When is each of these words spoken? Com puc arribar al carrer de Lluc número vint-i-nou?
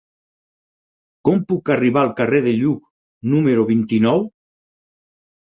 Com 1.29 1.43
puc 1.51 1.71
arribar 1.75 2.03
al 2.05 2.15
carrer 2.21 2.41
de 2.47 2.55
Lluc 2.63 2.81
número 3.35 3.67
vint-i-nou? 3.75 4.27